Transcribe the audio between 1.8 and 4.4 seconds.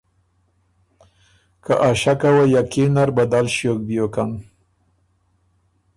ا ݭکه وه یقین نر بدل ݭیوک بیوکن۔